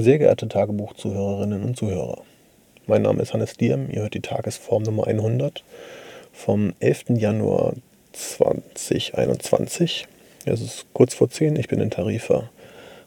Sehr 0.00 0.18
geehrte 0.18 0.46
Tagebuchzuhörerinnen 0.46 1.64
und 1.64 1.76
Zuhörer, 1.76 2.22
mein 2.86 3.02
Name 3.02 3.20
ist 3.20 3.34
Hannes 3.34 3.56
Diem, 3.56 3.90
ihr 3.90 4.02
hört 4.02 4.14
die 4.14 4.20
Tagesform 4.20 4.84
Nummer 4.84 5.08
100 5.08 5.64
vom 6.32 6.72
11. 6.78 7.06
Januar 7.16 7.72
2021. 8.12 10.06
Es 10.44 10.60
ist 10.60 10.86
kurz 10.92 11.14
vor 11.14 11.28
10, 11.28 11.56
ich 11.56 11.66
bin 11.66 11.80
in 11.80 11.90
Tarifa 11.90 12.48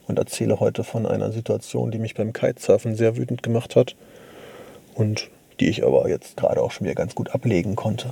und 0.10 0.20
erzähle 0.20 0.60
heute 0.60 0.84
von 0.84 1.06
einer 1.06 1.32
Situation, 1.32 1.92
die 1.92 1.98
mich 1.98 2.16
beim 2.16 2.34
Kitesurfen 2.34 2.98
sehr 2.98 3.16
wütend 3.16 3.42
gemacht 3.42 3.78
hat 3.78 3.96
und 4.94 5.30
die 5.62 5.70
ich 5.70 5.86
aber 5.86 6.10
jetzt 6.10 6.36
gerade 6.36 6.62
auch 6.62 6.72
schon 6.72 6.84
wieder 6.88 6.96
ganz 6.96 7.16
gut 7.16 7.34
ablegen 7.34 7.78
konnte. 7.78 8.10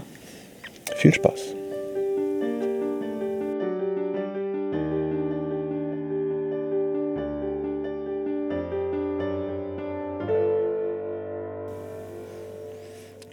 Viel 0.96 1.14
Spaß! 1.14 1.54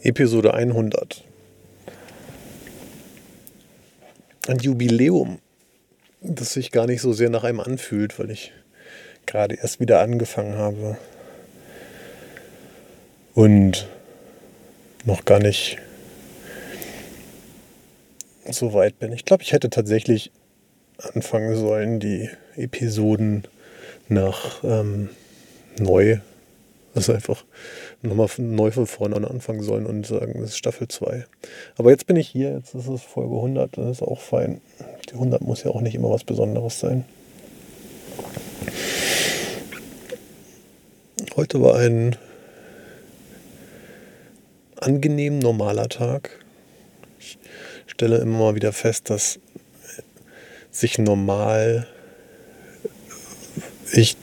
Episode 0.06 0.54
100. 0.54 1.24
Ein 4.46 4.58
Jubiläum, 4.60 5.40
das 6.20 6.52
sich 6.52 6.70
gar 6.70 6.86
nicht 6.86 7.00
so 7.00 7.12
sehr 7.12 7.28
nach 7.28 7.42
einem 7.42 7.58
anfühlt, 7.58 8.16
weil 8.20 8.30
ich 8.30 8.52
gerade 9.26 9.56
erst 9.56 9.80
wieder 9.80 10.00
angefangen 10.00 10.56
habe 10.56 10.96
und 13.34 13.88
noch 15.04 15.24
gar 15.24 15.40
nicht 15.40 15.78
so 18.48 18.74
weit 18.74 19.00
bin. 19.00 19.10
Ich 19.10 19.24
glaube, 19.24 19.42
ich 19.42 19.52
hätte 19.52 19.70
tatsächlich 19.70 20.30
anfangen 20.98 21.56
sollen, 21.56 21.98
die 21.98 22.30
Episoden 22.54 23.42
nach 24.08 24.62
ähm, 24.62 25.10
neu 25.80 26.20
also 26.96 27.12
einfach 27.12 27.44
nochmal 28.00 28.28
neu 28.38 28.70
von 28.70 28.86
vorne 28.86 29.16
anfangen 29.16 29.62
sollen 29.62 29.84
und 29.84 30.06
sagen, 30.06 30.40
das 30.40 30.50
ist 30.50 30.56
Staffel 30.56 30.88
2. 30.88 31.26
Aber 31.76 31.90
jetzt 31.90 32.06
bin 32.06 32.16
ich 32.16 32.28
hier, 32.28 32.54
jetzt 32.54 32.74
ist 32.74 32.88
es 32.88 33.02
Folge 33.02 33.36
100, 33.36 33.76
das 33.76 33.98
ist 33.98 34.02
auch 34.02 34.20
fein. 34.20 34.60
Die 35.08 35.14
100 35.14 35.42
muss 35.42 35.62
ja 35.62 35.70
auch 35.70 35.82
nicht 35.82 35.94
immer 35.94 36.10
was 36.10 36.24
Besonderes 36.24 36.80
sein. 36.80 37.04
Heute 41.36 41.60
war 41.60 41.76
ein 41.76 42.16
angenehm 44.76 45.38
normaler 45.38 45.90
Tag. 45.90 46.44
Ich 47.18 47.38
stelle 47.88 48.18
immer 48.18 48.38
mal 48.38 48.54
wieder 48.54 48.72
fest, 48.72 49.10
dass 49.10 49.38
sich 50.70 50.98
normal 50.98 51.86
ich 53.92 54.16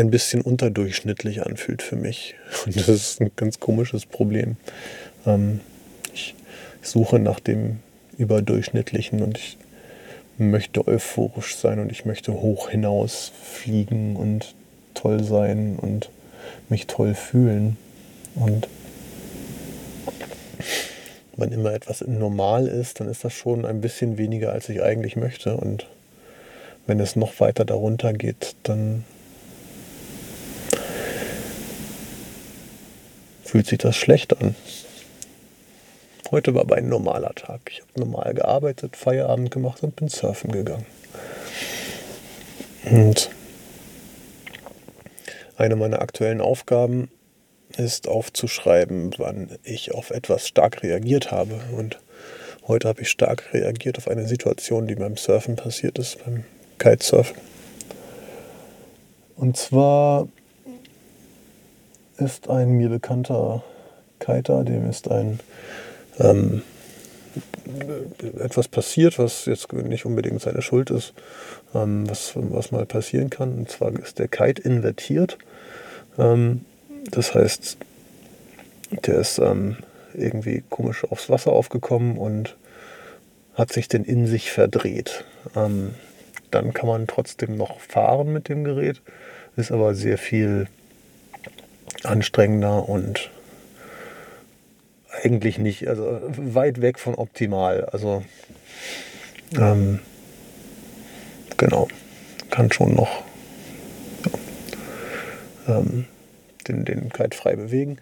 ein 0.00 0.10
bisschen 0.10 0.40
unterdurchschnittlich 0.40 1.44
anfühlt 1.44 1.82
für 1.82 1.96
mich. 1.96 2.34
Und 2.66 2.76
das 2.76 2.88
ist 2.88 3.20
ein 3.20 3.30
ganz 3.36 3.60
komisches 3.60 4.06
Problem. 4.06 4.56
Ähm, 5.26 5.60
ich 6.12 6.34
suche 6.82 7.18
nach 7.18 7.40
dem 7.40 7.78
Überdurchschnittlichen 8.16 9.22
und 9.22 9.38
ich 9.38 9.56
möchte 10.36 10.86
euphorisch 10.86 11.56
sein 11.56 11.78
und 11.78 11.92
ich 11.92 12.04
möchte 12.04 12.32
hoch 12.32 12.68
hinaus 12.68 13.32
fliegen 13.42 14.16
und 14.16 14.54
toll 14.94 15.22
sein 15.22 15.76
und 15.80 16.10
mich 16.68 16.86
toll 16.86 17.14
fühlen. 17.14 17.76
Und 18.34 18.68
wenn 21.36 21.52
immer 21.52 21.72
etwas 21.72 22.02
normal 22.06 22.66
ist, 22.66 23.00
dann 23.00 23.08
ist 23.08 23.24
das 23.24 23.32
schon 23.32 23.64
ein 23.64 23.80
bisschen 23.80 24.18
weniger, 24.18 24.52
als 24.52 24.68
ich 24.68 24.82
eigentlich 24.82 25.16
möchte. 25.16 25.56
Und 25.56 25.86
wenn 26.86 27.00
es 27.00 27.16
noch 27.16 27.40
weiter 27.40 27.64
darunter 27.64 28.12
geht, 28.12 28.56
dann 28.62 29.04
fühlt 33.50 33.66
sich 33.66 33.78
das 33.78 33.96
schlecht 33.96 34.40
an. 34.40 34.54
Heute 36.30 36.54
war 36.54 36.60
aber 36.60 36.76
ein 36.76 36.88
normaler 36.88 37.34
Tag. 37.34 37.60
Ich 37.68 37.80
habe 37.80 37.98
normal 37.98 38.32
gearbeitet, 38.34 38.94
Feierabend 38.96 39.50
gemacht 39.50 39.82
und 39.82 39.96
bin 39.96 40.08
surfen 40.08 40.52
gegangen. 40.52 40.86
Und 42.84 43.30
eine 45.56 45.74
meiner 45.74 46.00
aktuellen 46.00 46.40
Aufgaben 46.40 47.10
ist 47.76 48.06
aufzuschreiben, 48.06 49.10
wann 49.18 49.58
ich 49.64 49.92
auf 49.92 50.10
etwas 50.10 50.46
stark 50.46 50.84
reagiert 50.84 51.32
habe. 51.32 51.60
Und 51.76 51.98
heute 52.68 52.86
habe 52.86 53.02
ich 53.02 53.10
stark 53.10 53.52
reagiert 53.52 53.98
auf 53.98 54.06
eine 54.06 54.28
Situation, 54.28 54.86
die 54.86 54.94
beim 54.94 55.16
Surfen 55.16 55.56
passiert 55.56 55.98
ist, 55.98 56.24
beim 56.24 56.44
Kitesurfen. 56.78 57.36
Und 59.34 59.56
zwar 59.56 60.28
ist 62.20 62.48
ein 62.48 62.72
mir 62.72 62.88
bekannter 62.88 63.62
Kiter, 64.18 64.64
dem 64.64 64.88
ist 64.88 65.10
ein 65.10 65.40
ähm, 66.18 66.62
etwas 68.38 68.68
passiert, 68.68 69.18
was 69.18 69.46
jetzt 69.46 69.72
nicht 69.72 70.04
unbedingt 70.04 70.40
seine 70.40 70.62
Schuld 70.62 70.90
ist, 70.90 71.14
ähm, 71.74 72.08
was, 72.08 72.32
was 72.34 72.72
mal 72.72 72.86
passieren 72.86 73.30
kann. 73.30 73.56
Und 73.58 73.70
zwar 73.70 73.92
ist 73.98 74.18
der 74.18 74.28
Kite 74.28 74.62
invertiert. 74.62 75.38
Ähm, 76.18 76.64
das 77.10 77.34
heißt, 77.34 77.76
der 79.06 79.18
ist 79.18 79.38
ähm, 79.38 79.76
irgendwie 80.14 80.62
komisch 80.68 81.04
aufs 81.04 81.30
Wasser 81.30 81.52
aufgekommen 81.52 82.18
und 82.18 82.56
hat 83.54 83.72
sich 83.72 83.88
denn 83.88 84.04
in 84.04 84.26
sich 84.26 84.50
verdreht. 84.50 85.24
Ähm, 85.56 85.94
dann 86.50 86.74
kann 86.74 86.88
man 86.88 87.06
trotzdem 87.06 87.56
noch 87.56 87.78
fahren 87.80 88.32
mit 88.32 88.48
dem 88.48 88.64
Gerät, 88.64 89.00
ist 89.56 89.70
aber 89.70 89.94
sehr 89.94 90.18
viel 90.18 90.66
anstrengender 92.04 92.88
und 92.88 93.30
eigentlich 95.22 95.58
nicht, 95.58 95.88
also 95.88 96.20
weit 96.36 96.80
weg 96.80 96.98
von 96.98 97.14
optimal. 97.14 97.84
Also 97.86 98.22
ähm, 99.58 100.00
genau, 101.56 101.88
kann 102.50 102.72
schon 102.72 102.94
noch 102.94 103.22
ähm, 105.68 106.06
den, 106.68 106.84
den 106.84 107.10
Kite 107.10 107.36
frei 107.36 107.56
bewegen. 107.56 107.98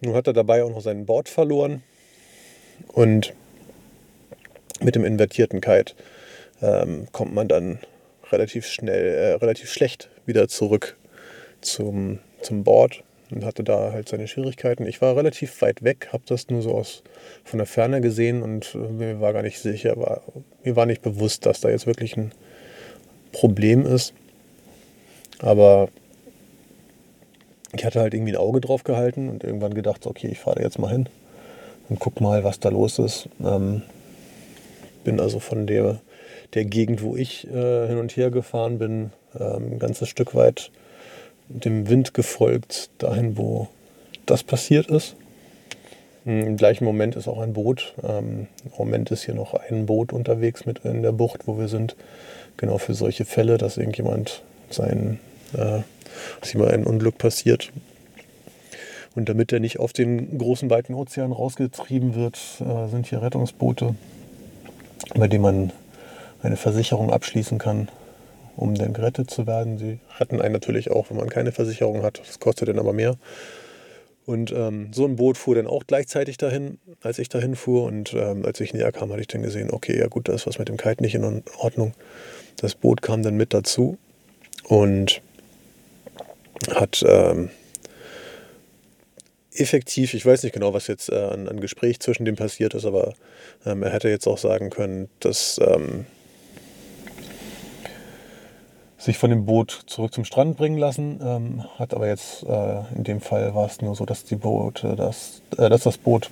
Nun 0.00 0.14
hat 0.14 0.26
er 0.26 0.32
dabei 0.32 0.62
auch 0.62 0.70
noch 0.70 0.82
sein 0.82 1.06
Board 1.06 1.28
verloren 1.28 1.82
und 2.88 3.32
mit 4.80 4.94
dem 4.94 5.04
invertierten 5.04 5.60
Kite 5.60 5.94
ähm, 6.60 7.06
kommt 7.12 7.34
man 7.34 7.48
dann 7.48 7.78
relativ 8.30 8.66
schnell, 8.66 9.14
äh, 9.14 9.32
relativ 9.34 9.70
schlecht 9.70 10.08
wieder 10.26 10.48
zurück 10.48 10.96
zum, 11.60 12.18
zum 12.40 12.64
Board 12.64 13.02
und 13.32 13.44
hatte 13.44 13.64
da 13.64 13.92
halt 13.92 14.08
seine 14.08 14.28
Schwierigkeiten. 14.28 14.86
Ich 14.86 15.00
war 15.00 15.16
relativ 15.16 15.60
weit 15.62 15.82
weg, 15.82 16.08
habe 16.12 16.22
das 16.26 16.48
nur 16.48 16.62
so 16.62 16.74
aus 16.74 17.02
von 17.44 17.58
der 17.58 17.66
Ferne 17.66 18.00
gesehen 18.00 18.42
und 18.42 18.74
äh, 18.74 18.78
mir 18.78 19.20
war 19.20 19.32
gar 19.32 19.42
nicht 19.42 19.60
sicher, 19.60 19.96
war, 19.96 20.22
mir 20.64 20.76
war 20.76 20.86
nicht 20.86 21.02
bewusst, 21.02 21.46
dass 21.46 21.60
da 21.60 21.70
jetzt 21.70 21.86
wirklich 21.86 22.16
ein 22.16 22.32
Problem 23.32 23.86
ist. 23.86 24.14
Aber 25.38 25.88
ich 27.74 27.84
hatte 27.84 28.00
halt 28.00 28.14
irgendwie 28.14 28.32
ein 28.32 28.36
Auge 28.36 28.60
drauf 28.60 28.84
gehalten 28.84 29.28
und 29.28 29.44
irgendwann 29.44 29.74
gedacht, 29.74 30.06
okay, 30.06 30.28
ich 30.28 30.38
fahre 30.38 30.62
jetzt 30.62 30.78
mal 30.78 30.90
hin 30.92 31.08
und 31.88 31.98
guck 31.98 32.20
mal, 32.20 32.44
was 32.44 32.60
da 32.60 32.68
los 32.68 32.98
ist. 32.98 33.28
Ähm, 33.42 33.82
bin 35.04 35.20
also 35.20 35.40
von 35.40 35.66
der, 35.66 36.00
der 36.54 36.64
Gegend, 36.64 37.02
wo 37.02 37.16
ich 37.16 37.48
äh, 37.48 37.88
hin 37.88 37.98
und 37.98 38.16
her 38.16 38.30
gefahren 38.30 38.78
bin, 38.78 39.10
ähm, 39.38 39.72
ein 39.72 39.78
ganzes 39.78 40.08
Stück 40.08 40.34
weit 40.34 40.70
dem 41.52 41.88
Wind 41.88 42.14
gefolgt, 42.14 42.90
dahin, 42.98 43.36
wo 43.36 43.68
das 44.26 44.42
passiert 44.42 44.86
ist. 44.86 45.16
Im 46.24 46.56
gleichen 46.56 46.84
Moment 46.84 47.16
ist 47.16 47.26
auch 47.26 47.40
ein 47.40 47.52
Boot. 47.52 47.94
Ähm, 48.02 48.46
Im 48.64 48.70
Moment 48.78 49.10
ist 49.10 49.24
hier 49.24 49.34
noch 49.34 49.54
ein 49.54 49.86
Boot 49.86 50.12
unterwegs 50.12 50.66
mit 50.66 50.80
in 50.84 51.02
der 51.02 51.12
Bucht, 51.12 51.46
wo 51.46 51.58
wir 51.58 51.68
sind. 51.68 51.96
Genau 52.56 52.78
für 52.78 52.94
solche 52.94 53.24
Fälle, 53.24 53.58
dass 53.58 53.76
irgendjemand 53.76 54.42
sein, 54.70 55.18
äh, 55.54 55.80
dass 56.40 56.54
ihm 56.54 56.62
ein 56.62 56.84
Unglück 56.84 57.18
passiert. 57.18 57.72
Und 59.16 59.28
damit 59.28 59.52
er 59.52 59.60
nicht 59.60 59.80
auf 59.80 59.92
den 59.92 60.38
großen, 60.38 60.70
weiten 60.70 60.94
Ozean 60.94 61.32
rausgetrieben 61.32 62.14
wird, 62.14 62.38
äh, 62.60 62.88
sind 62.88 63.06
hier 63.08 63.20
Rettungsboote, 63.20 63.96
bei 65.14 65.26
denen 65.26 65.42
man 65.42 65.72
eine 66.42 66.56
Versicherung 66.56 67.10
abschließen 67.10 67.58
kann 67.58 67.88
um 68.56 68.74
dann 68.74 68.92
gerettet 68.92 69.30
zu 69.30 69.46
werden. 69.46 69.78
Sie 69.78 69.98
retten 70.18 70.40
einen 70.40 70.52
natürlich 70.52 70.90
auch, 70.90 71.10
wenn 71.10 71.16
man 71.16 71.28
keine 71.28 71.52
Versicherung 71.52 72.02
hat. 72.02 72.20
Das 72.20 72.40
kostet 72.40 72.68
dann 72.68 72.78
aber 72.78 72.92
mehr. 72.92 73.16
Und 74.24 74.52
ähm, 74.52 74.90
so 74.92 75.04
ein 75.04 75.16
Boot 75.16 75.36
fuhr 75.36 75.56
dann 75.56 75.66
auch 75.66 75.84
gleichzeitig 75.86 76.36
dahin, 76.36 76.78
als 77.00 77.18
ich 77.18 77.28
dahin 77.28 77.56
fuhr. 77.56 77.84
Und 77.84 78.14
ähm, 78.14 78.44
als 78.44 78.60
ich 78.60 78.72
näher 78.72 78.92
kam, 78.92 79.10
hatte 79.10 79.20
ich 79.20 79.26
dann 79.26 79.42
gesehen, 79.42 79.70
okay, 79.70 79.98
ja 79.98 80.06
gut, 80.06 80.28
da 80.28 80.34
ist 80.34 80.46
was 80.46 80.58
mit 80.58 80.68
dem 80.68 80.76
Kite 80.76 81.02
nicht 81.02 81.14
in 81.14 81.42
Ordnung. 81.58 81.94
Das 82.56 82.74
Boot 82.74 83.02
kam 83.02 83.22
dann 83.22 83.36
mit 83.36 83.52
dazu 83.52 83.98
und 84.64 85.22
hat 86.70 87.04
ähm, 87.06 87.50
effektiv, 89.54 90.14
ich 90.14 90.24
weiß 90.24 90.42
nicht 90.42 90.52
genau, 90.52 90.72
was 90.72 90.86
jetzt 90.86 91.10
äh, 91.10 91.16
an, 91.16 91.48
an, 91.48 91.60
Gespräch 91.60 92.00
zwischen 92.00 92.24
dem 92.24 92.36
passiert 92.36 92.74
ist, 92.74 92.84
aber 92.84 93.14
ähm, 93.66 93.82
er 93.82 93.90
hätte 93.90 94.08
jetzt 94.08 94.26
auch 94.26 94.38
sagen 94.38 94.70
können, 94.70 95.08
dass 95.20 95.60
ähm, 95.62 96.06
sich 99.02 99.18
von 99.18 99.30
dem 99.30 99.46
Boot 99.46 99.82
zurück 99.86 100.14
zum 100.14 100.24
Strand 100.24 100.56
bringen 100.56 100.78
lassen. 100.78 101.18
Ähm, 101.22 101.64
hat 101.76 101.92
aber 101.92 102.06
jetzt, 102.06 102.44
äh, 102.44 102.82
in 102.94 103.02
dem 103.02 103.20
Fall 103.20 103.52
war 103.52 103.66
es 103.66 103.80
nur 103.80 103.96
so, 103.96 104.06
dass, 104.06 104.24
die 104.24 104.36
Boot, 104.36 104.84
äh, 104.84 104.94
dass, 104.94 105.42
äh, 105.58 105.68
dass 105.68 105.82
das 105.82 105.98
Boot 105.98 106.30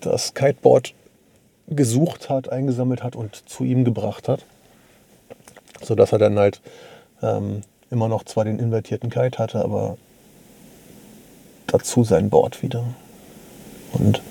das 0.00 0.34
Kiteboard 0.34 0.94
gesucht 1.66 2.30
hat, 2.30 2.52
eingesammelt 2.52 3.02
hat 3.02 3.16
und 3.16 3.48
zu 3.48 3.64
ihm 3.64 3.84
gebracht 3.84 4.28
hat. 4.28 4.44
Sodass 5.82 6.12
er 6.12 6.18
dann 6.18 6.38
halt 6.38 6.60
ähm, 7.22 7.62
immer 7.90 8.06
noch 8.06 8.22
zwar 8.22 8.44
den 8.44 8.60
invertierten 8.60 9.10
Kite 9.10 9.38
hatte, 9.38 9.64
aber 9.64 9.96
dazu 11.66 12.04
sein 12.04 12.30
Board 12.30 12.62
wieder. 12.62 12.84
Und 13.92 14.22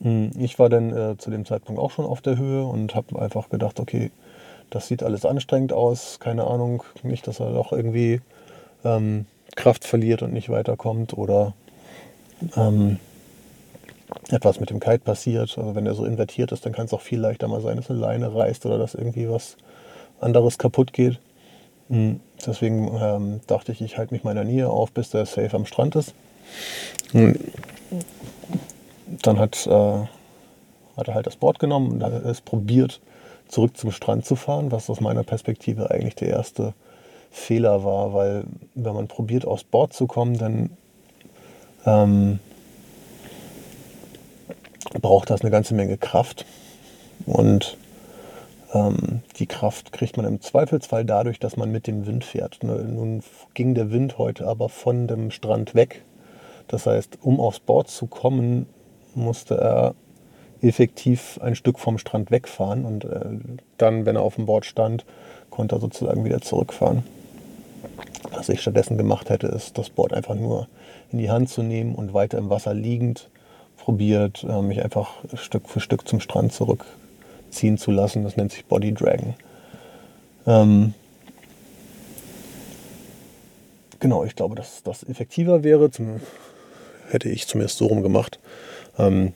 hm, 0.00 0.30
ich 0.38 0.58
war 0.58 0.70
dann 0.70 0.96
äh, 0.96 1.18
zu 1.18 1.30
dem 1.30 1.44
Zeitpunkt 1.44 1.78
auch 1.78 1.90
schon 1.90 2.06
auf 2.06 2.22
der 2.22 2.38
Höhe 2.38 2.64
und 2.64 2.94
habe 2.94 3.20
einfach 3.20 3.50
gedacht, 3.50 3.78
okay, 3.78 4.10
das 4.70 4.88
sieht 4.88 5.02
alles 5.02 5.24
anstrengend 5.24 5.72
aus, 5.72 6.18
keine 6.20 6.46
Ahnung, 6.46 6.82
nicht, 7.02 7.26
dass 7.26 7.40
er 7.40 7.52
doch 7.52 7.72
irgendwie 7.72 8.20
ähm, 8.84 9.26
Kraft 9.56 9.84
verliert 9.84 10.22
und 10.22 10.32
nicht 10.32 10.48
weiterkommt 10.50 11.16
oder 11.16 11.54
ähm, 12.56 12.98
etwas 14.30 14.60
mit 14.60 14.70
dem 14.70 14.80
Kite 14.80 15.00
passiert. 15.00 15.56
Also 15.58 15.74
wenn 15.74 15.86
er 15.86 15.94
so 15.94 16.04
invertiert 16.04 16.52
ist, 16.52 16.64
dann 16.64 16.72
kann 16.72 16.86
es 16.86 16.92
auch 16.92 17.00
viel 17.00 17.20
leichter 17.20 17.48
mal 17.48 17.60
sein, 17.60 17.76
dass 17.76 17.90
eine 17.90 17.98
Leine 17.98 18.34
reißt 18.34 18.66
oder 18.66 18.78
dass 18.78 18.94
irgendwie 18.94 19.28
was 19.28 19.56
anderes 20.20 20.58
kaputt 20.58 20.92
geht. 20.92 21.18
Hm, 21.88 22.20
deswegen 22.46 22.90
ähm, 23.00 23.40
dachte 23.46 23.72
ich, 23.72 23.80
ich 23.80 23.96
halte 23.96 24.14
mich 24.14 24.24
meiner 24.24 24.44
Nähe 24.44 24.68
auf, 24.68 24.92
bis 24.92 25.10
der 25.10 25.26
safe 25.26 25.54
am 25.54 25.66
Strand 25.66 25.96
ist. 25.96 26.14
Und 27.12 27.38
dann 29.22 29.38
hat, 29.38 29.66
äh, 29.66 29.70
hat 30.96 31.08
er 31.08 31.14
halt 31.14 31.26
das 31.26 31.36
Board 31.36 31.58
genommen 31.58 31.92
und 31.92 32.02
hat 32.02 32.12
es 32.12 32.40
probiert, 32.40 33.00
zurück 33.48 33.76
zum 33.76 33.90
Strand 33.90 34.24
zu 34.24 34.36
fahren, 34.36 34.70
was 34.70 34.90
aus 34.90 35.00
meiner 35.00 35.24
Perspektive 35.24 35.90
eigentlich 35.90 36.14
der 36.14 36.28
erste 36.28 36.74
Fehler 37.30 37.84
war, 37.84 38.14
weil 38.14 38.44
wenn 38.74 38.94
man 38.94 39.08
probiert, 39.08 39.44
aufs 39.44 39.64
Board 39.64 39.92
zu 39.92 40.06
kommen, 40.06 40.38
dann 40.38 40.70
ähm, 41.84 42.38
braucht 45.00 45.30
das 45.30 45.42
eine 45.42 45.50
ganze 45.50 45.74
Menge 45.74 45.96
Kraft. 45.96 46.46
Und 47.26 47.76
ähm, 48.72 49.22
die 49.38 49.46
Kraft 49.46 49.92
kriegt 49.92 50.16
man 50.16 50.26
im 50.26 50.40
Zweifelsfall 50.40 51.04
dadurch, 51.04 51.38
dass 51.38 51.56
man 51.56 51.70
mit 51.70 51.86
dem 51.86 52.06
Wind 52.06 52.24
fährt. 52.24 52.62
Ne, 52.62 52.74
nun 52.84 53.22
ging 53.54 53.74
der 53.74 53.90
Wind 53.90 54.18
heute 54.18 54.46
aber 54.46 54.68
von 54.68 55.06
dem 55.06 55.30
Strand 55.30 55.74
weg. 55.74 56.04
Das 56.68 56.86
heißt, 56.86 57.18
um 57.22 57.40
aufs 57.40 57.60
Board 57.60 57.88
zu 57.88 58.06
kommen, 58.06 58.66
musste 59.14 59.56
er 59.56 59.94
effektiv 60.62 61.38
ein 61.42 61.54
Stück 61.54 61.78
vom 61.78 61.98
Strand 61.98 62.30
wegfahren 62.30 62.84
und 62.84 63.04
äh, 63.04 63.20
dann, 63.76 64.06
wenn 64.06 64.16
er 64.16 64.22
auf 64.22 64.36
dem 64.36 64.46
Board 64.46 64.64
stand, 64.64 65.04
konnte 65.50 65.76
er 65.76 65.80
sozusagen 65.80 66.24
wieder 66.24 66.40
zurückfahren. 66.40 67.02
Was 68.30 68.48
ich 68.48 68.60
stattdessen 68.60 68.98
gemacht 68.98 69.30
hätte, 69.30 69.46
ist 69.46 69.78
das 69.78 69.90
Board 69.90 70.12
einfach 70.12 70.34
nur 70.34 70.68
in 71.12 71.18
die 71.18 71.30
Hand 71.30 71.48
zu 71.48 71.62
nehmen 71.62 71.94
und 71.94 72.12
weiter 72.14 72.38
im 72.38 72.50
Wasser 72.50 72.74
liegend 72.74 73.28
probiert, 73.76 74.44
äh, 74.44 74.60
mich 74.60 74.82
einfach 74.82 75.14
Stück 75.34 75.68
für 75.68 75.80
Stück 75.80 76.06
zum 76.06 76.20
Strand 76.20 76.52
zurückziehen 76.52 77.78
zu 77.78 77.90
lassen. 77.90 78.24
Das 78.24 78.36
nennt 78.36 78.52
sich 78.52 78.64
Body 78.64 78.92
Dragon. 78.92 79.34
Ähm, 80.46 80.94
genau, 84.00 84.24
ich 84.24 84.36
glaube, 84.36 84.56
dass 84.56 84.82
das 84.82 85.08
effektiver 85.08 85.62
wäre. 85.62 85.90
Zum, 85.90 86.20
hätte 87.10 87.28
ich 87.28 87.46
zumindest 87.46 87.78
so 87.78 87.86
rum 87.86 88.02
gemacht. 88.02 88.38
Ähm, 88.98 89.32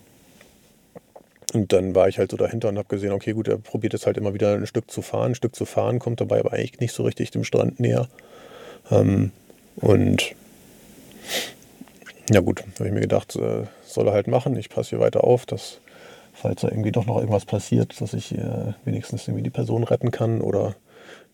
und 1.53 1.73
dann 1.73 1.95
war 1.95 2.09
ich 2.09 2.19
halt 2.19 2.31
so 2.31 2.37
dahinter 2.37 2.69
und 2.69 2.79
habe 2.79 2.89
gesehen, 2.89 3.13
okay, 3.13 3.33
gut, 3.33 3.49
er 3.49 3.59
probiert 3.59 3.93
jetzt 3.93 4.07
halt 4.07 4.17
immer 4.17 4.35
wieder 4.35 4.55
ein 4.55 4.67
Stück 4.67 4.91
zu 4.91 5.03
fahren, 5.03 5.33
ein 5.33 5.35
Stück 5.35 5.55
zu 5.55 5.65
fahren, 5.65 5.99
kommt 5.99 6.21
dabei 6.21 6.41
aber 6.41 6.53
eigentlich 6.53 6.81
nicht 6.81 6.93
so 6.93 7.03
richtig 7.03 7.31
dem 7.31 7.45
Strand 7.45 7.79
näher. 7.79 8.09
Ähm, 8.91 9.33
und 9.77 10.35
ja 12.31 12.41
gut, 12.41 12.65
habe 12.79 12.89
ich 12.89 12.95
mir 12.95 13.01
gedacht, 13.01 13.37
äh, 13.37 13.65
soll 13.85 14.07
er 14.07 14.15
halt 14.15 14.29
machen. 14.29 14.57
Ich 14.57 14.71
passe 14.71 14.91
hier 14.91 15.01
weiter 15.01 15.25
auf, 15.25 15.45
dass 15.45 15.81
falls 16.33 16.63
da 16.63 16.69
irgendwie 16.69 16.93
doch 16.93 17.07
noch 17.07 17.19
irgendwas 17.19 17.45
passiert, 17.45 18.01
dass 18.01 18.15
ich 18.15 18.33
äh, 18.33 18.73
wenigstens 18.85 19.29
irgendwie 19.29 19.45
die 19.45 19.51
Person 19.51 19.85
retten 19.85 20.11
kann 20.11 20.41
oder 20.41 20.75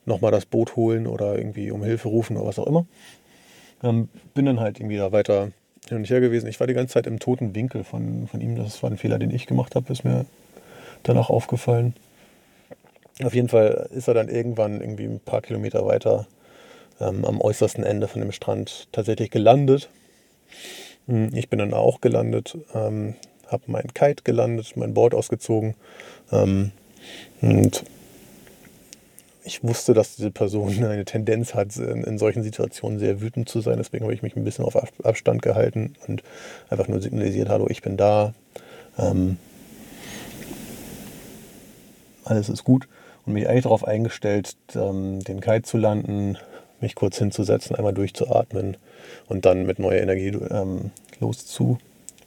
nochmal 0.04 0.32
das 0.32 0.46
Boot 0.46 0.74
holen 0.74 1.06
oder 1.06 1.38
irgendwie 1.38 1.70
um 1.70 1.84
Hilfe 1.84 2.08
rufen 2.08 2.36
oder 2.36 2.46
was 2.46 2.58
auch 2.58 2.66
immer. 2.66 2.86
Ähm, 3.84 4.08
bin 4.34 4.46
dann 4.46 4.58
halt 4.58 4.80
irgendwie 4.80 4.96
da 4.96 5.12
weiter 5.12 5.52
hin 5.88 5.98
und 5.98 6.08
her 6.08 6.20
gewesen. 6.20 6.48
Ich 6.48 6.60
war 6.60 6.66
die 6.66 6.74
ganze 6.74 6.94
Zeit 6.94 7.06
im 7.06 7.18
toten 7.18 7.54
Winkel 7.54 7.84
von, 7.84 8.26
von 8.28 8.40
ihm. 8.40 8.56
Das 8.56 8.82
war 8.82 8.90
ein 8.90 8.98
Fehler, 8.98 9.18
den 9.18 9.30
ich 9.30 9.46
gemacht 9.46 9.74
habe, 9.74 9.92
ist 9.92 10.04
mir 10.04 10.26
danach 11.02 11.30
aufgefallen. 11.30 11.94
Auf 13.24 13.34
jeden 13.34 13.48
Fall 13.48 13.88
ist 13.92 14.08
er 14.08 14.14
dann 14.14 14.28
irgendwann 14.28 14.80
irgendwie 14.80 15.04
ein 15.04 15.20
paar 15.20 15.42
Kilometer 15.42 15.84
weiter 15.84 16.26
ähm, 17.00 17.24
am 17.24 17.40
äußersten 17.40 17.84
Ende 17.84 18.08
von 18.08 18.20
dem 18.20 18.32
Strand 18.32 18.88
tatsächlich 18.92 19.30
gelandet. 19.30 19.88
Hm, 21.06 21.34
ich 21.34 21.48
bin 21.48 21.58
dann 21.58 21.74
auch 21.74 22.00
gelandet, 22.00 22.56
ähm, 22.74 23.14
habe 23.48 23.64
mein 23.66 23.92
Kite 23.94 24.22
gelandet, 24.24 24.76
mein 24.76 24.94
Board 24.94 25.14
ausgezogen 25.14 25.74
ähm, 26.30 26.70
und 27.40 27.84
ich 29.48 29.64
wusste, 29.64 29.94
dass 29.94 30.16
diese 30.16 30.30
Person 30.30 30.84
eine 30.84 31.04
Tendenz 31.04 31.54
hat, 31.54 31.76
in, 31.76 32.04
in, 32.04 32.18
solchen 32.18 32.42
Situationen 32.42 32.98
sehr 32.98 33.20
wütend 33.20 33.48
zu 33.48 33.60
sein. 33.60 33.78
Deswegen 33.78 34.04
habe 34.04 34.14
ich 34.14 34.22
mich 34.22 34.36
ein 34.36 34.44
bisschen 34.44 34.64
auf 34.64 34.76
Abstand 35.04 35.42
gehalten 35.42 35.94
und 36.06 36.22
einfach 36.68 36.86
nur 36.86 37.00
signalisiert, 37.00 37.48
hallo, 37.48 37.66
ich 37.68 37.82
bin 37.82 37.96
da. 37.96 38.34
Ähm, 38.98 39.38
alles 42.24 42.48
ist 42.48 42.64
gut. 42.64 42.86
Und 43.24 43.32
mich 43.32 43.48
eigentlich 43.48 43.64
darauf 43.64 43.84
eingestellt, 43.86 44.56
ähm, 44.74 45.20
den 45.24 45.40
Kite 45.40 45.62
zu 45.62 45.78
landen, 45.78 46.36
mich 46.80 46.94
kurz 46.94 47.18
hinzusetzen, 47.18 47.74
einmal 47.74 47.92
durchzuatmen 47.92 48.76
und 49.28 49.44
dann 49.44 49.66
mit 49.66 49.78
neuer 49.78 50.00
Energie 50.00 50.28
ähm, 50.28 50.90
loszu, 51.20 51.78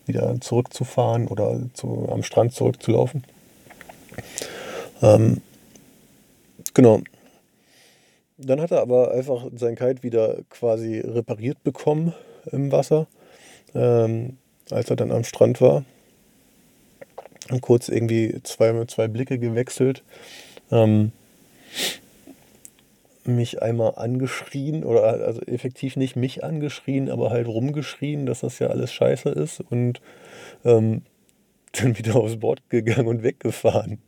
wieder 0.06 0.39
zurückzufahren 0.41 1.27
oder 1.27 1.59
zu, 1.73 2.09
am 2.12 2.23
Strand 2.23 2.53
zurückzulaufen. 2.53 3.23
Ähm, 5.01 5.41
genau. 6.73 7.01
Dann 8.43 8.59
hat 8.61 8.71
er 8.71 8.81
aber 8.81 9.11
einfach 9.11 9.47
sein 9.55 9.75
Kite 9.75 10.03
wieder 10.03 10.38
quasi 10.49 10.99
repariert 10.99 11.63
bekommen 11.63 12.13
im 12.51 12.71
Wasser, 12.71 13.07
ähm, 13.75 14.38
als 14.69 14.89
er 14.89 14.95
dann 14.95 15.11
am 15.11 15.23
Strand 15.23 15.61
war. 15.61 15.83
Und 17.49 17.61
kurz 17.61 17.89
irgendwie 17.89 18.39
zwei, 18.43 18.85
zwei 18.85 19.07
Blicke 19.07 19.38
gewechselt. 19.38 20.03
Ähm, 20.71 21.11
mich 23.23 23.61
einmal 23.61 23.93
angeschrien 23.95 24.83
oder 24.83 25.03
also 25.03 25.42
effektiv 25.42 25.95
nicht 25.95 26.16
mich 26.16 26.44
angeschrien, 26.44 27.09
aber 27.09 27.30
halt 27.30 27.47
rumgeschrien, 27.47 28.25
dass 28.25 28.39
das 28.39 28.59
ja 28.59 28.68
alles 28.68 28.92
scheiße 28.92 29.30
ist 29.30 29.61
und 29.69 30.01
ähm, 30.66 31.04
dann 31.73 31.97
wieder 31.97 32.16
aufs 32.16 32.37
Board 32.37 32.61
gegangen 32.69 33.07
und 33.07 33.23
weggefahren. 33.23 33.99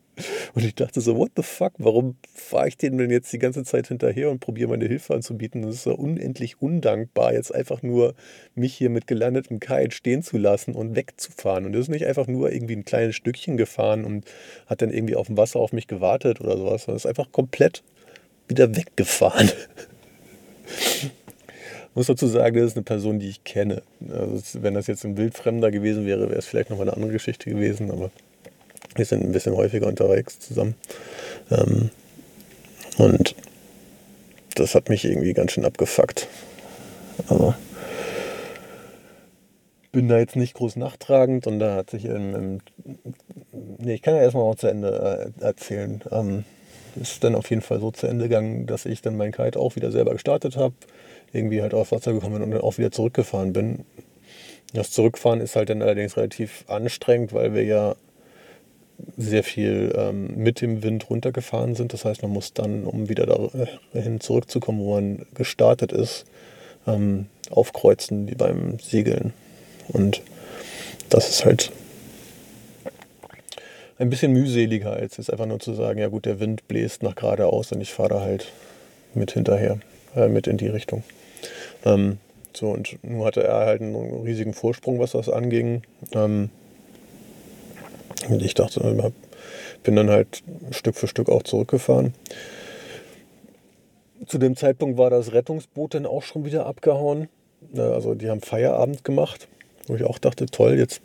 Und 0.53 0.63
ich 0.63 0.75
dachte 0.75 1.01
so, 1.01 1.17
what 1.17 1.31
the 1.35 1.43
fuck, 1.43 1.73
warum 1.77 2.17
fahre 2.33 2.67
ich 2.67 2.77
denen 2.77 2.97
denn 2.97 3.09
jetzt 3.09 3.33
die 3.33 3.39
ganze 3.39 3.63
Zeit 3.63 3.87
hinterher 3.87 4.29
und 4.29 4.39
probiere 4.39 4.69
meine 4.69 4.85
Hilfe 4.85 5.15
anzubieten? 5.15 5.63
Das 5.63 5.75
ist 5.75 5.83
so 5.83 5.95
unendlich 5.95 6.61
undankbar, 6.61 7.33
jetzt 7.33 7.53
einfach 7.53 7.81
nur 7.81 8.13
mich 8.53 8.75
hier 8.75 8.89
mit 8.89 9.07
gelandetem 9.07 9.59
Kite 9.59 9.91
stehen 9.91 10.21
zu 10.21 10.37
lassen 10.37 10.75
und 10.75 10.95
wegzufahren. 10.95 11.65
Und 11.65 11.73
er 11.73 11.79
ist 11.79 11.89
nicht 11.89 12.05
einfach 12.05 12.27
nur 12.27 12.51
irgendwie 12.51 12.75
ein 12.75 12.85
kleines 12.85 13.15
Stückchen 13.15 13.57
gefahren 13.57 14.05
und 14.05 14.25
hat 14.67 14.81
dann 14.81 14.91
irgendwie 14.91 15.15
auf 15.15 15.27
dem 15.27 15.37
Wasser 15.37 15.59
auf 15.59 15.73
mich 15.73 15.87
gewartet 15.87 16.41
oder 16.41 16.57
sowas. 16.57 16.85
Das 16.85 16.97
ist 16.97 17.05
einfach 17.05 17.31
komplett 17.31 17.83
wieder 18.47 18.75
weggefahren. 18.75 19.51
Ich 20.67 21.95
muss 21.95 22.07
dazu 22.07 22.27
sagen, 22.27 22.55
das 22.55 22.71
ist 22.71 22.77
eine 22.77 22.83
Person, 22.83 23.19
die 23.19 23.29
ich 23.29 23.43
kenne. 23.43 23.83
Also 24.09 24.63
wenn 24.63 24.73
das 24.73 24.87
jetzt 24.87 25.05
ein 25.05 25.17
Wildfremder 25.17 25.71
gewesen 25.71 26.05
wäre, 26.05 26.29
wäre 26.29 26.39
es 26.39 26.45
vielleicht 26.45 26.69
noch 26.69 26.77
mal 26.77 26.83
eine 26.83 26.93
andere 26.93 27.11
Geschichte 27.11 27.49
gewesen, 27.49 27.91
aber 27.91 28.11
wir 28.95 29.05
sind 29.05 29.23
ein 29.23 29.31
bisschen 29.31 29.55
häufiger 29.55 29.87
unterwegs 29.87 30.39
zusammen. 30.39 30.75
Ähm, 31.51 31.89
und 32.97 33.35
das 34.55 34.75
hat 34.75 34.89
mich 34.89 35.05
irgendwie 35.05 35.33
ganz 35.33 35.51
schön 35.51 35.65
abgefuckt. 35.65 36.27
Aber 37.27 37.55
bin 39.91 40.07
da 40.07 40.17
jetzt 40.17 40.35
nicht 40.35 40.55
groß 40.55 40.75
nachtragend 40.75 41.47
und 41.47 41.59
da 41.59 41.75
hat 41.75 41.91
sich 41.91 42.05
im, 42.05 42.35
im 42.35 42.59
nee, 43.77 43.93
ich 43.93 44.01
kann 44.01 44.15
ja 44.15 44.21
erstmal 44.21 44.45
noch 44.45 44.55
zu 44.55 44.67
Ende 44.67 45.33
äh, 45.39 45.43
erzählen. 45.43 46.01
Ähm, 46.11 46.45
ist 46.99 47.23
dann 47.23 47.35
auf 47.35 47.49
jeden 47.49 47.61
Fall 47.61 47.79
so 47.79 47.91
zu 47.91 48.07
Ende 48.07 48.25
gegangen, 48.25 48.65
dass 48.65 48.85
ich 48.85 49.01
dann 49.01 49.17
mein 49.17 49.31
Kite 49.31 49.59
auch 49.59 49.75
wieder 49.75 49.91
selber 49.91 50.11
gestartet 50.13 50.57
habe, 50.57 50.73
irgendwie 51.31 51.61
halt 51.61 51.73
aufs 51.73 51.91
Wasser 51.91 52.13
gekommen 52.13 52.33
bin 52.33 52.43
und 52.43 52.51
dann 52.51 52.61
auch 52.61 52.77
wieder 52.77 52.91
zurückgefahren 52.91 53.53
bin. 53.53 53.85
Das 54.73 54.91
Zurückfahren 54.91 55.41
ist 55.41 55.55
halt 55.55 55.69
dann 55.69 55.81
allerdings 55.81 56.17
relativ 56.17 56.65
anstrengend, 56.67 57.33
weil 57.33 57.53
wir 57.53 57.63
ja 57.63 57.95
sehr 59.17 59.43
viel 59.43 59.93
ähm, 59.97 60.35
mit 60.35 60.61
dem 60.61 60.83
Wind 60.83 61.09
runtergefahren 61.09 61.75
sind. 61.75 61.93
Das 61.93 62.05
heißt, 62.05 62.21
man 62.21 62.31
muss 62.31 62.53
dann, 62.53 62.85
um 62.85 63.09
wieder 63.09 63.25
dahin 63.93 64.19
zurückzukommen, 64.19 64.79
wo 64.79 64.95
man 64.95 65.25
gestartet 65.33 65.91
ist, 65.91 66.25
ähm, 66.87 67.27
aufkreuzen 67.49 68.29
wie 68.29 68.35
beim 68.35 68.79
Segeln. 68.79 69.33
Und 69.89 70.21
das 71.09 71.29
ist 71.29 71.45
halt 71.45 71.71
ein 73.99 74.09
bisschen 74.09 74.33
mühseliger, 74.33 74.93
als 74.93 75.17
jetzt 75.17 75.31
einfach 75.31 75.45
nur 75.45 75.59
zu 75.59 75.73
sagen, 75.73 75.99
ja 75.99 76.07
gut, 76.07 76.25
der 76.25 76.39
Wind 76.39 76.67
bläst 76.67 77.03
nach 77.03 77.15
geradeaus 77.15 77.71
und 77.71 77.81
ich 77.81 77.91
fahre 77.91 78.21
halt 78.21 78.51
mit 79.13 79.31
hinterher, 79.31 79.79
äh, 80.15 80.27
mit 80.27 80.47
in 80.47 80.57
die 80.57 80.67
Richtung. 80.67 81.03
Ähm, 81.85 82.17
so, 82.53 82.69
und 82.69 82.97
nun 83.03 83.25
hatte 83.25 83.43
er 83.43 83.65
halt 83.65 83.81
einen 83.81 83.95
riesigen 84.23 84.53
Vorsprung, 84.53 84.99
was 84.99 85.11
das 85.11 85.29
anging. 85.29 85.83
Ähm, 86.13 86.49
und 88.29 88.41
ich 88.41 88.53
dachte, 88.53 89.13
bin 89.83 89.95
dann 89.95 90.09
halt 90.09 90.43
Stück 90.71 90.95
für 90.95 91.07
Stück 91.07 91.29
auch 91.29 91.43
zurückgefahren. 91.43 92.13
Zu 94.25 94.37
dem 94.37 94.55
Zeitpunkt 94.55 94.97
war 94.97 95.09
das 95.09 95.33
Rettungsboot 95.33 95.95
dann 95.95 96.05
auch 96.05 96.23
schon 96.23 96.45
wieder 96.45 96.65
abgehauen. 96.65 97.27
Also 97.75 98.15
die 98.15 98.29
haben 98.29 98.41
Feierabend 98.41 99.03
gemacht, 99.03 99.47
wo 99.87 99.95
ich 99.95 100.03
auch 100.03 100.17
dachte, 100.17 100.45
toll, 100.45 100.77
jetzt 100.77 101.01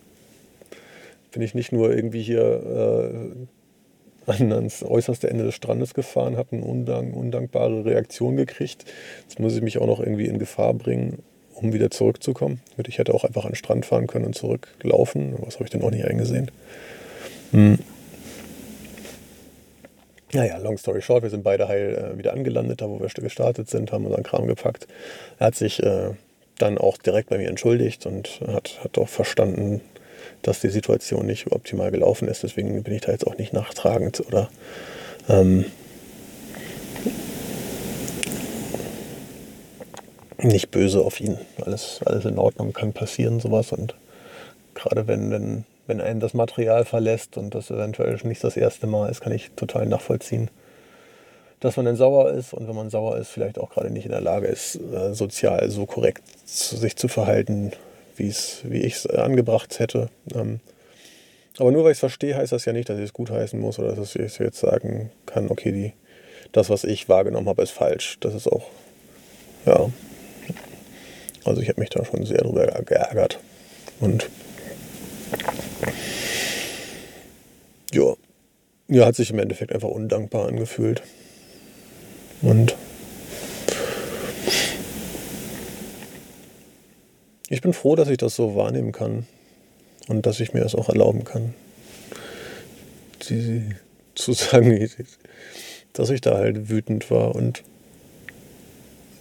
bin 1.32 1.42
ich 1.42 1.54
nicht 1.54 1.72
nur 1.72 1.94
irgendwie 1.94 2.22
hier 2.22 3.46
äh, 4.26 4.32
ans 4.52 4.82
äußerste 4.82 5.30
Ende 5.30 5.44
des 5.44 5.54
Strandes 5.54 5.94
gefahren, 5.94 6.36
habe 6.36 6.56
eine 6.56 6.64
undank 6.64 7.16
undankbare 7.16 7.84
Reaktion 7.84 8.36
gekriegt. 8.36 8.84
Jetzt 9.22 9.40
muss 9.40 9.54
ich 9.54 9.62
mich 9.62 9.78
auch 9.78 9.86
noch 9.86 10.00
irgendwie 10.00 10.26
in 10.26 10.38
Gefahr 10.38 10.74
bringen, 10.74 11.22
um 11.54 11.72
wieder 11.72 11.90
zurückzukommen. 11.90 12.60
Ich 12.86 12.98
hätte 12.98 13.14
auch 13.14 13.24
einfach 13.24 13.44
an 13.44 13.52
den 13.52 13.56
Strand 13.56 13.86
fahren 13.86 14.06
können 14.06 14.26
und 14.26 14.34
zurücklaufen. 14.34 15.34
Was 15.40 15.54
habe 15.54 15.64
ich 15.64 15.70
denn 15.70 15.82
auch 15.82 15.90
nicht 15.90 16.04
eingesehen? 16.04 16.50
Hm. 17.52 17.78
Naja, 20.32 20.58
long 20.58 20.76
story 20.76 21.00
short, 21.00 21.22
wir 21.22 21.30
sind 21.30 21.42
beide 21.42 21.68
heil 21.68 22.12
äh, 22.12 22.18
wieder 22.18 22.34
angelandet, 22.34 22.82
da 22.82 22.88
wo 22.88 23.00
wir 23.00 23.08
gestartet 23.08 23.70
sind, 23.70 23.92
haben 23.92 24.04
unseren 24.04 24.24
Kram 24.24 24.46
gepackt. 24.46 24.86
Er 25.38 25.46
hat 25.46 25.54
sich 25.54 25.82
äh, 25.82 26.10
dann 26.58 26.76
auch 26.76 26.98
direkt 26.98 27.30
bei 27.30 27.38
mir 27.38 27.48
entschuldigt 27.48 28.04
und 28.04 28.40
hat, 28.46 28.80
hat 28.84 28.98
auch 28.98 29.08
verstanden, 29.08 29.80
dass 30.42 30.60
die 30.60 30.68
Situation 30.68 31.26
nicht 31.26 31.50
optimal 31.50 31.90
gelaufen 31.90 32.28
ist. 32.28 32.42
Deswegen 32.42 32.82
bin 32.82 32.94
ich 32.94 33.02
da 33.02 33.12
jetzt 33.12 33.26
auch 33.26 33.38
nicht 33.38 33.52
nachtragend 33.52 34.20
oder 34.26 34.50
ähm, 35.28 35.64
nicht 40.42 40.70
böse 40.70 41.00
auf 41.00 41.20
ihn. 41.20 41.38
Alles, 41.64 42.00
alles 42.04 42.24
in 42.24 42.38
Ordnung, 42.38 42.72
kann 42.72 42.92
passieren, 42.92 43.40
sowas. 43.40 43.72
Und 43.72 43.94
gerade 44.74 45.06
wenn, 45.06 45.30
wenn, 45.30 45.64
wenn 45.88 46.00
einen 46.00 46.20
das 46.20 46.34
Material 46.34 46.84
verlässt 46.84 47.36
und 47.38 47.54
das 47.54 47.70
eventuell 47.70 48.16
nicht 48.22 48.44
das 48.44 48.56
erste 48.56 48.86
Mal 48.86 49.10
ist, 49.10 49.22
kann 49.22 49.32
ich 49.32 49.50
total 49.56 49.86
nachvollziehen, 49.86 50.50
dass 51.60 51.76
man 51.76 51.86
dann 51.86 51.96
sauer 51.96 52.30
ist 52.30 52.52
und 52.52 52.68
wenn 52.68 52.76
man 52.76 52.90
sauer 52.90 53.16
ist, 53.16 53.28
vielleicht 53.28 53.58
auch 53.58 53.70
gerade 53.70 53.90
nicht 53.90 54.04
in 54.04 54.12
der 54.12 54.20
Lage 54.20 54.46
ist, 54.46 54.76
äh, 54.76 55.14
sozial 55.14 55.68
so 55.70 55.86
korrekt 55.86 56.22
sich 56.46 56.94
zu 56.94 57.08
verhalten, 57.08 57.72
wie 58.16 58.28
ich 58.28 58.94
es 58.94 59.06
äh, 59.06 59.16
angebracht 59.16 59.78
hätte. 59.78 60.10
Ähm, 60.34 60.60
aber 61.58 61.72
nur 61.72 61.84
weil 61.84 61.92
ich 61.92 61.96
es 61.96 62.00
verstehe, 62.00 62.36
heißt 62.36 62.52
das 62.52 62.66
ja 62.66 62.72
nicht, 62.72 62.88
dass 62.90 62.98
ich 62.98 63.06
es 63.06 63.12
gut 63.12 63.30
heißen 63.30 63.58
muss 63.58 63.78
oder 63.78 63.94
dass 63.94 64.14
ich 64.14 64.38
jetzt 64.38 64.60
sagen 64.60 65.10
kann, 65.24 65.50
okay, 65.50 65.72
die, 65.72 65.92
das, 66.52 66.68
was 66.70 66.84
ich 66.84 67.08
wahrgenommen 67.08 67.48
habe, 67.48 67.62
ist 67.62 67.72
falsch. 67.72 68.18
Das 68.20 68.34
ist 68.34 68.46
auch, 68.46 68.66
ja. 69.64 69.90
Also 71.44 71.62
ich 71.62 71.68
habe 71.68 71.80
mich 71.80 71.90
da 71.90 72.04
schon 72.04 72.26
sehr 72.26 72.42
drüber 72.42 72.66
geärgert. 72.66 73.40
Und 74.00 74.28
ja, 77.92 78.14
ja, 78.88 79.06
hat 79.06 79.16
sich 79.16 79.30
im 79.30 79.38
Endeffekt 79.38 79.72
einfach 79.72 79.88
undankbar 79.88 80.48
angefühlt. 80.48 81.02
Und 82.42 82.76
ich 87.48 87.60
bin 87.60 87.72
froh, 87.72 87.96
dass 87.96 88.08
ich 88.08 88.18
das 88.18 88.34
so 88.34 88.54
wahrnehmen 88.54 88.92
kann 88.92 89.26
und 90.08 90.26
dass 90.26 90.40
ich 90.40 90.54
mir 90.54 90.60
das 90.60 90.74
auch 90.74 90.88
erlauben 90.88 91.24
kann, 91.24 91.54
die, 93.28 93.74
zu 94.14 94.32
sagen, 94.32 94.88
dass 95.92 96.10
ich 96.10 96.20
da 96.20 96.36
halt 96.36 96.68
wütend 96.68 97.10
war 97.10 97.34
und 97.34 97.62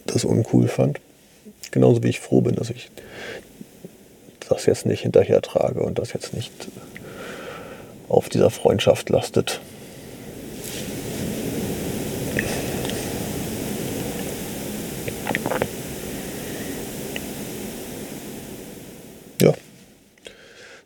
das 0.06 0.24
uncool 0.24 0.68
fand. 0.68 1.00
Genauso 1.70 2.02
wie 2.02 2.08
ich 2.08 2.20
froh 2.20 2.40
bin, 2.40 2.54
dass 2.54 2.70
ich 2.70 2.90
das 4.48 4.64
jetzt 4.66 4.86
nicht 4.86 5.02
hinterher 5.02 5.42
trage 5.42 5.80
und 5.80 5.98
das 5.98 6.12
jetzt 6.12 6.32
nicht 6.32 6.52
auf 8.08 8.28
dieser 8.28 8.50
Freundschaft 8.50 9.10
lastet. 9.10 9.60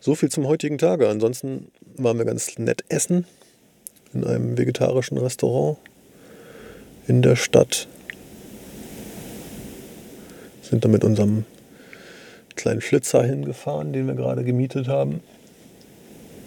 So 0.05 0.17
viel 0.17 0.31
zum 0.31 0.49
heutigen 0.49 0.79
Tage. 0.79 1.09
Ansonsten 1.09 1.71
waren 1.97 2.19
wir 2.19 2.25
ganz 2.25 2.59
nett 2.59 2.83
essen 2.89 3.25
in 4.13 4.25
einem 4.25 4.59
vegetarischen 4.59 5.17
Restaurant 5.17 5.79
in 7.07 7.23
der 7.23 7.37
Stadt. 7.37 7.87
Sind 10.61 10.85
da 10.85 10.89
mit 10.89 11.05
unserem 11.05 11.45
kleinen 12.57 12.81
Flitzer 12.81 13.23
hingefahren, 13.23 13.93
den 13.93 14.09
wir 14.09 14.15
gerade 14.15 14.43
gemietet 14.43 14.89
haben. 14.89 15.21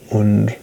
Und 0.09 0.53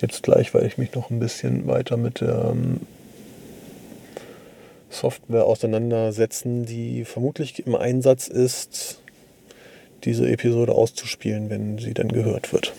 jetzt 0.00 0.22
gleich 0.22 0.54
werde 0.54 0.66
ich 0.66 0.78
mich 0.78 0.94
noch 0.94 1.10
ein 1.10 1.20
bisschen 1.20 1.66
weiter 1.66 1.96
mit 1.96 2.20
der 2.20 2.50
ähm, 2.52 2.80
Software 4.90 5.44
auseinandersetzen, 5.44 6.66
die 6.66 7.04
vermutlich 7.04 7.66
im 7.66 7.74
Einsatz 7.74 8.28
ist 8.28 9.00
diese 10.04 10.28
Episode 10.28 10.72
auszuspielen, 10.72 11.50
wenn 11.50 11.78
sie 11.78 11.94
dann 11.94 12.08
gehört 12.08 12.52
wird. 12.52 12.72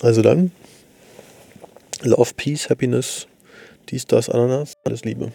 Also 0.00 0.22
dann, 0.22 0.52
Love, 2.02 2.32
Peace, 2.34 2.70
Happiness, 2.70 3.26
dies, 3.90 4.06
das, 4.06 4.30
Ananas, 4.30 4.74
alles 4.84 5.04
Liebe. 5.04 5.32